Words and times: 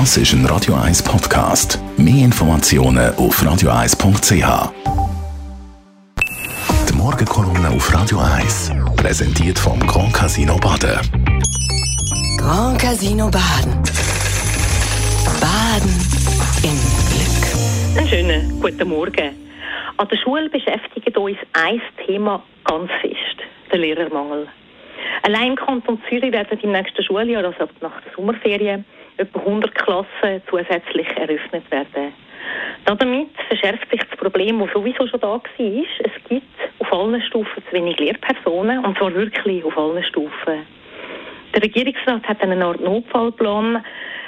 Das 0.00 0.16
ist 0.16 0.32
ein 0.32 0.44
Radio 0.46 0.74
1 0.74 1.04
Podcast. 1.04 1.78
Mehr 1.96 2.24
Informationen 2.24 3.14
auf 3.14 3.40
radio1.ch. 3.40 4.72
Die 6.88 6.94
Morgenkolumne 6.94 7.70
auf 7.70 7.94
Radio 7.94 8.18
1 8.18 8.72
präsentiert 8.96 9.56
vom 9.56 9.78
Grand 9.86 10.12
Casino 10.12 10.56
Baden. 10.56 10.98
Grand 12.38 12.80
Casino 12.80 13.30
Baden. 13.30 13.72
Baden 15.40 15.94
im 16.64 16.76
Glück. 17.12 17.96
Einen 17.96 18.08
schönen 18.08 18.60
guten 18.60 18.88
Morgen. 18.88 19.30
An 19.96 20.08
der 20.08 20.16
Schule 20.16 20.50
beschäftigt 20.50 21.16
uns 21.16 21.38
ein 21.52 21.80
Thema 22.04 22.42
ganz 22.64 22.90
fest, 23.00 23.46
der 23.70 23.78
Lehrermangel. 23.78 24.48
Allein 25.22 25.50
im 25.50 25.56
Kanton 25.56 26.02
Zürich 26.08 26.32
werden 26.32 26.58
im 26.58 26.72
nächsten 26.72 27.02
Schuljahr, 27.04 27.44
also 27.44 27.68
nach 27.80 28.00
der 28.02 28.12
Sommerferien, 28.16 28.84
etwa 29.16 29.38
100 29.38 29.74
Klassen 29.74 30.42
zusätzlich 30.48 31.08
eröffnet 31.16 31.70
werden. 31.70 32.12
Damit 32.84 33.30
verschärft 33.48 33.90
sich 33.90 34.00
das 34.00 34.18
Problem, 34.18 34.60
das 34.60 34.72
sowieso 34.72 35.06
schon 35.06 35.20
da 35.20 35.28
war. 35.28 35.42
Es 35.58 36.28
gibt 36.28 36.46
auf 36.78 36.92
allen 36.92 37.22
Stufen 37.22 37.62
zu 37.68 37.72
wenig 37.72 37.98
Lehrpersonen, 37.98 38.84
und 38.84 38.98
zwar 38.98 39.14
wirklich 39.14 39.64
auf 39.64 39.76
allen 39.78 40.04
Stufen. 40.04 40.66
Der 41.54 41.62
Regierungsrat 41.62 42.24
hat 42.24 42.42
eine 42.42 42.62
Art 42.64 42.80
Notfallplan 42.80 43.84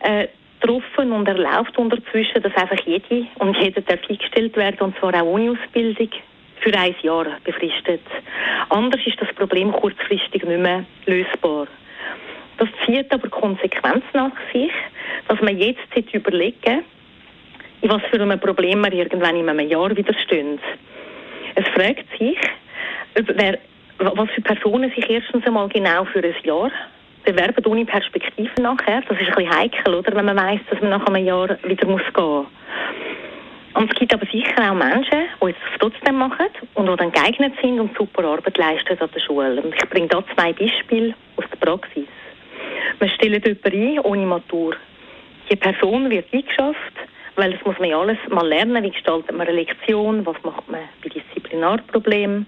äh, 0.00 0.28
getroffen 0.60 1.12
und 1.12 1.28
erlaubt 1.28 1.76
unterzwischen, 1.76 2.42
dass 2.42 2.54
einfach 2.54 2.84
jede 2.86 3.26
und 3.38 3.56
jeder 3.58 3.80
darf 3.82 4.00
eingestellt 4.08 4.56
werden, 4.56 4.80
und 4.80 4.98
zwar 4.98 5.14
auch 5.14 5.26
ohne 5.26 5.52
Ausbildung, 5.52 6.10
für 6.60 6.76
ein 6.76 6.94
Jahr 7.02 7.26
befristet. 7.44 8.02
Anders 8.68 9.00
ist 9.06 9.20
das 9.20 9.32
Problem 9.34 9.72
kurzfristig 9.72 10.44
nicht 10.44 10.60
mehr 10.60 10.84
lösbar. 11.06 11.68
Zieht 12.88 13.12
aber 13.12 13.28
Konsequenzen 13.28 14.08
nach 14.14 14.32
sich, 14.50 14.72
dass 15.28 15.38
man 15.42 15.58
jetzt 15.58 16.14
überlegen 16.14 16.84
in 17.82 17.90
was 17.90 18.00
für 18.10 18.20
einem 18.20 18.40
Problem 18.40 18.82
wir 18.82 18.94
irgendwann 18.94 19.36
in 19.36 19.46
einem 19.46 19.68
Jahr 19.68 19.94
wieder 19.94 20.14
stehen. 20.24 20.58
Es 21.54 21.68
fragt 21.68 22.06
sich, 22.18 22.38
wer, 23.14 23.58
was 23.98 24.30
für 24.30 24.40
Personen 24.40 24.90
sich 24.90 25.08
erstens 25.10 25.44
einmal 25.46 25.68
genau 25.68 26.06
für 26.06 26.24
ein 26.24 26.34
Jahr 26.42 26.70
bewerben 27.24 27.66
ohne 27.66 27.84
Perspektive 27.84 28.50
nachher. 28.62 29.02
Das 29.06 29.20
ist 29.20 29.28
ein 29.28 29.34
bisschen 29.34 29.54
heikel, 29.54 29.94
oder, 29.94 30.16
wenn 30.16 30.24
man 30.24 30.38
weiß, 30.38 30.60
dass 30.70 30.80
man 30.80 30.90
nach 30.90 31.06
einem 31.06 31.26
Jahr 31.26 31.58
wieder 31.64 31.86
muss 31.86 32.02
gehen 32.14 32.24
muss. 32.24 32.46
Und 33.74 33.92
es 33.92 33.98
gibt 33.98 34.14
aber 34.14 34.26
sicher 34.26 34.70
auch 34.70 34.74
Menschen, 34.74 35.26
die 35.42 35.50
es 35.50 35.78
trotzdem 35.78 36.16
machen 36.16 36.46
und 36.74 36.88
die 36.88 36.96
dann 36.96 37.12
geeignet 37.12 37.52
sind 37.62 37.78
und 37.78 37.96
super 37.98 38.24
Arbeit 38.24 38.56
leisten 38.56 38.98
an 38.98 39.10
der 39.14 39.20
Schule. 39.20 39.60
Und 39.60 39.74
ich 39.74 39.90
bringe 39.90 40.08
da 40.08 40.24
zwei 40.34 40.54
Beispiele 40.54 41.14
aus 41.36 41.44
der 41.52 41.66
Praxis. 41.66 42.06
Man 43.00 43.10
stellt 43.10 43.46
jemanden 43.46 43.96
ein 43.96 44.00
ohne 44.00 44.26
Matur. 44.26 44.74
Die 45.50 45.56
Person 45.56 46.10
wird 46.10 46.32
eingeschafft, 46.32 46.94
weil 47.36 47.52
das 47.52 47.64
muss 47.64 47.78
man 47.78 47.90
ja 47.90 48.00
alles 48.00 48.18
mal 48.28 48.46
lernen. 48.46 48.82
Wie 48.82 48.90
gestaltet 48.90 49.30
man 49.30 49.46
eine 49.46 49.56
Lektion? 49.56 50.26
Was 50.26 50.36
macht 50.42 50.68
man 50.68 50.80
bei 51.02 51.08
Disziplinarproblemen? 51.08 52.46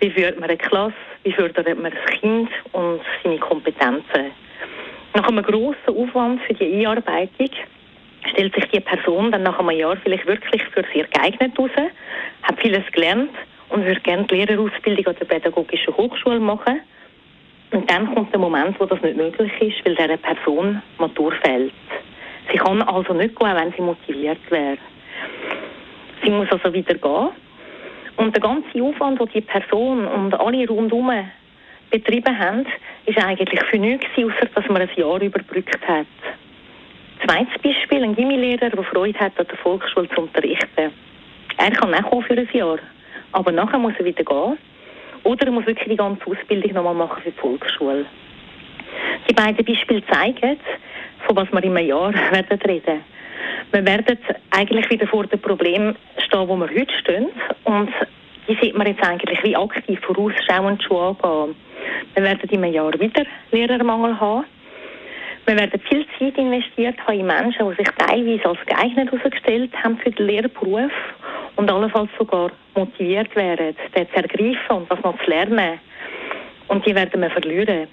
Wie 0.00 0.10
führt 0.10 0.40
man 0.40 0.48
eine 0.48 0.58
Klasse? 0.58 0.94
Wie 1.22 1.32
fördert 1.32 1.66
man 1.80 1.92
das 1.92 2.18
Kind 2.18 2.50
und 2.72 3.00
seine 3.22 3.38
Kompetenzen? 3.38 4.32
Nach 5.14 5.28
einem 5.28 5.44
grossen 5.44 5.96
Aufwand 5.96 6.42
für 6.42 6.54
die 6.54 6.84
Einarbeitung 6.84 7.50
stellt 8.30 8.54
sich 8.54 8.64
die 8.66 8.80
Person 8.80 9.30
dann 9.30 9.44
nach 9.44 9.58
einem 9.58 9.70
Jahr 9.70 9.96
vielleicht 10.02 10.26
wirklich 10.26 10.62
für 10.74 10.84
sehr 10.92 11.04
geeignet 11.04 11.52
heraus, 11.56 11.70
hat 12.42 12.60
vieles 12.60 12.84
gelernt 12.92 13.30
und 13.68 13.84
würde 13.84 14.00
gerne 14.00 14.24
die 14.24 14.34
Lehrerausbildung 14.34 15.06
an 15.06 15.16
der 15.20 15.26
Pädagogischen 15.26 15.96
Hochschule 15.96 16.40
machen. 16.40 16.80
Und 17.72 17.90
dann 17.90 18.14
kommt 18.14 18.32
der 18.32 18.38
Moment, 18.38 18.78
wo 18.78 18.84
das 18.84 19.00
nicht 19.02 19.16
möglich 19.16 19.52
ist, 19.60 19.84
weil 19.84 19.94
dieser 19.94 20.18
Person 20.18 20.82
Matur 20.98 21.32
fehlt. 21.42 21.72
Sie 22.50 22.58
kann 22.58 22.82
also 22.82 23.14
nicht 23.14 23.34
gehen, 23.38 23.56
wenn 23.56 23.72
sie 23.72 23.82
motiviert 23.82 24.50
wäre. 24.50 24.76
Sie 26.22 26.30
muss 26.30 26.50
also 26.50 26.72
wieder 26.72 26.94
gehen. 26.94 27.28
Und 28.16 28.36
der 28.36 28.42
ganze 28.42 28.82
Aufwand, 28.82 29.20
den 29.20 29.28
die 29.34 29.40
Person 29.40 30.06
und 30.06 30.34
alle 30.38 30.68
rundherum 30.68 31.10
betrieben 31.90 32.38
haben, 32.38 32.66
ist 33.06 33.18
eigentlich 33.18 33.62
für 33.64 33.78
nichts, 33.78 34.06
außer 34.16 34.48
dass 34.54 34.68
man 34.68 34.82
ein 34.82 34.90
Jahr 34.96 35.20
überbrückt 35.20 35.88
hat. 35.88 36.06
Zweites 37.24 37.62
Beispiel, 37.62 38.02
ein 38.02 38.14
Gimmilehrer, 38.14 38.70
der 38.70 38.82
Freude 38.84 39.18
hat, 39.18 39.38
an 39.38 39.46
der 39.46 39.56
Volksschule 39.58 40.08
zu 40.10 40.22
unterrichten. 40.22 40.92
Er 41.56 41.70
kann 41.70 41.94
auch 41.94 42.22
für 42.24 42.36
ein 42.36 42.48
Jahr, 42.52 42.78
aber 43.32 43.52
nachher 43.52 43.78
muss 43.78 43.94
er 43.98 44.04
wieder 44.04 44.24
gehen. 44.24 44.58
Oder 45.24 45.46
er 45.46 45.52
muss 45.52 45.66
wirklich 45.66 45.88
die 45.88 45.96
ganze 45.96 46.26
Ausbildung 46.26 46.72
nochmal 46.72 46.94
machen 46.94 47.22
für 47.22 47.30
die 47.30 47.38
Volksschule. 47.38 48.06
Die 49.28 49.34
beiden 49.34 49.64
Beispiele 49.64 50.04
zeigen, 50.06 50.58
von 51.26 51.36
was 51.36 51.50
wir 51.52 51.62
in 51.62 51.76
einem 51.76 51.86
Jahr 51.86 52.12
werden 52.32 52.60
reden. 52.66 53.00
Wir 53.70 53.86
werden 53.86 54.18
eigentlich 54.50 54.90
wieder 54.90 55.06
vor 55.06 55.26
dem 55.26 55.40
Problem 55.40 55.94
stehen, 56.18 56.48
wo 56.48 56.56
wir 56.56 56.68
heute 56.68 56.92
stehen. 57.00 57.28
Und 57.64 57.90
die 58.48 58.58
sieht 58.60 58.76
man 58.76 58.86
jetzt 58.86 59.02
eigentlich 59.02 59.42
wie 59.42 59.56
aktiv 59.56 59.98
vorausschauend 60.00 60.82
schon 60.82 61.16
angehen. 61.22 61.56
Wir 62.14 62.22
werden 62.22 62.50
in 62.50 62.64
einem 62.64 62.74
Jahr 62.74 63.00
wieder 63.00 63.24
Lehrermangel 63.50 64.18
haben. 64.18 64.44
Wir 65.46 65.58
werden 65.58 65.80
viel 65.88 66.06
Zeit 66.18 66.38
investiert 66.38 66.96
haben 67.06 67.18
in 67.18 67.26
Menschen, 67.26 67.68
die 67.70 67.76
sich 67.76 67.88
teilweise 67.98 68.48
als 68.48 68.66
geeignet 68.66 69.10
herausgestellt 69.10 69.72
haben 69.82 69.98
für 69.98 70.10
den 70.10 70.26
Lehrberuf 70.26 70.92
und 71.56 71.70
allenfalls 71.70 72.10
sogar 72.18 72.50
motiviert 72.74 73.34
wären, 73.36 73.76
den 73.94 74.08
zu 74.08 74.16
ergreifen 74.16 74.76
und 74.76 74.90
das 74.90 75.02
noch 75.02 75.18
zu 75.22 75.30
lernen. 75.30 75.78
Und 76.68 76.86
die 76.86 76.94
werden 76.94 77.20
wir 77.20 77.30
verlieren. 77.30 77.88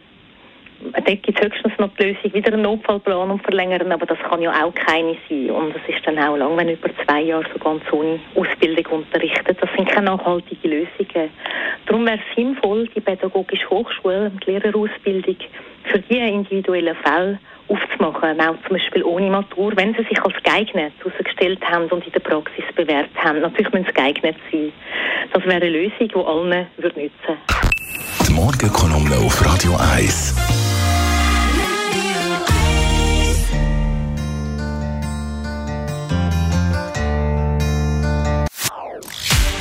Dort 0.82 1.06
gibt 1.24 1.38
es 1.38 1.46
höchstens 1.46 1.74
noch 1.78 1.90
die 2.00 2.04
Lösung, 2.04 2.34
wieder 2.34 2.54
einen 2.54 2.62
Notfallplan 2.62 3.32
und 3.32 3.44
verlängern, 3.44 3.92
aber 3.92 4.06
das 4.06 4.18
kann 4.20 4.42
ja 4.42 4.64
auch 4.64 4.74
keine 4.74 5.18
sein. 5.28 5.52
Und 5.52 5.76
es 5.76 5.94
ist 5.94 6.06
dann 6.08 6.18
auch 6.18 6.38
lang, 6.38 6.56
wenn 6.56 6.70
über 6.70 6.90
zwei 7.06 7.22
Jahre 7.22 7.44
so 7.52 7.60
ganz 7.60 7.84
ohne 7.92 8.18
Ausbildung 8.36 9.00
unterrichtet. 9.00 9.58
Das 9.60 9.70
sind 9.76 9.90
keine 9.90 10.06
nachhaltigen 10.06 10.72
Lösungen. 10.72 11.30
Darum 11.86 12.06
wäre 12.06 12.18
es 12.18 12.36
sinnvoll, 12.36 12.88
die 12.96 13.02
pädagogische 13.02 13.70
Hochschule, 13.70 14.32
die 14.46 14.52
Lehrerausbildung 14.52 15.36
für 15.90 16.00
diese 16.00 16.26
individuellen 16.26 16.96
Fälle 16.96 17.40
aufzumachen, 17.68 18.42
auch 18.42 18.56
zum 18.68 18.78
Beispiel 18.78 19.04
ohne 19.04 19.30
Matur, 19.30 19.72
wenn 19.76 19.94
sie 19.94 20.04
sich 20.04 20.22
als 20.24 20.36
geeignet 20.44 20.94
herausgestellt 21.00 21.60
haben 21.70 21.86
und 21.86 22.06
in 22.06 22.12
der 22.12 22.20
Praxis 22.20 22.66
bewährt 22.76 23.10
haben. 23.16 23.42
Natürlich 23.42 23.72
müssen 23.72 23.86
sie 23.86 23.94
geeignet 23.94 24.36
sein. 24.52 24.72
Das 25.34 25.44
wäre 25.44 25.56
eine 25.56 25.70
Lösung, 25.70 26.08
die 26.08 26.16
allen 26.16 26.68
würde 26.78 27.00
nützen 27.00 27.38
Die 28.28 28.34
Morgenkolumne 28.34 29.18
auf 29.18 29.46
Radio 29.46 29.78
1. 29.96 30.36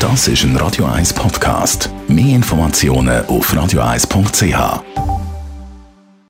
Das 0.01 0.29
ist 0.29 0.45
ein 0.45 0.57
Radio 0.57 0.87
1 0.87 1.13
Podcast. 1.13 1.91
Mehr 2.07 2.37
Informationen 2.37 3.27
auf 3.27 3.53
radio1.ch. 3.53 5.08